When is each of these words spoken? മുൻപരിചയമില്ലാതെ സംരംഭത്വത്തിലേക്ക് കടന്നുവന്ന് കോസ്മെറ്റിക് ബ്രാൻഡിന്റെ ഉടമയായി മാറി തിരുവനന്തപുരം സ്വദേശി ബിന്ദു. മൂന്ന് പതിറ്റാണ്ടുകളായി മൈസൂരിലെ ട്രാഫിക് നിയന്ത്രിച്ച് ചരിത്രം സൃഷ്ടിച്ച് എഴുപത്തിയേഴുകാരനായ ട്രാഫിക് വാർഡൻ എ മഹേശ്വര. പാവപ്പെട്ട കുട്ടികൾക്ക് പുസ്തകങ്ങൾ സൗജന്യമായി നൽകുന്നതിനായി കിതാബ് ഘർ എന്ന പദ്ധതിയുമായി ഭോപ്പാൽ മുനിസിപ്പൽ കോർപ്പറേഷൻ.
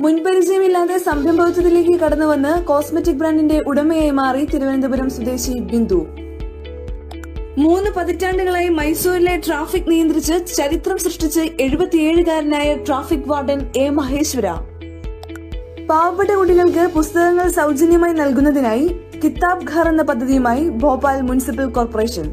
മുൻപരിചയമില്ലാതെ 0.00 0.98
സംരംഭത്വത്തിലേക്ക് 0.98 2.00
കടന്നുവന്ന് 2.00 2.64
കോസ്മെറ്റിക് 2.64 3.14
ബ്രാൻഡിന്റെ 3.14 3.58
ഉടമയായി 3.58 4.10
മാറി 4.10 4.44
തിരുവനന്തപുരം 4.44 5.10
സ്വദേശി 5.10 5.60
ബിന്ദു. 5.60 6.06
മൂന്ന് 7.58 7.90
പതിറ്റാണ്ടുകളായി 7.90 8.68
മൈസൂരിലെ 8.68 9.40
ട്രാഫിക് 9.46 9.90
നിയന്ത്രിച്ച് 9.90 10.56
ചരിത്രം 10.56 10.98
സൃഷ്ടിച്ച് 10.98 11.40
എഴുപത്തിയേഴുകാരനായ 11.40 12.74
ട്രാഫിക് 12.74 13.26
വാർഡൻ 13.26 13.66
എ 13.76 13.90
മഹേശ്വര. 13.90 14.46
പാവപ്പെട്ട 15.88 16.30
കുട്ടികൾക്ക് 16.30 16.90
പുസ്തകങ്ങൾ 16.94 17.48
സൗജന്യമായി 17.48 18.12
നൽകുന്നതിനായി 18.12 18.96
കിതാബ് 19.24 19.66
ഘർ 19.74 19.88
എന്ന 19.88 20.02
പദ്ധതിയുമായി 20.02 20.68
ഭോപ്പാൽ 20.68 21.20
മുനിസിപ്പൽ 21.20 21.66
കോർപ്പറേഷൻ. 21.66 22.32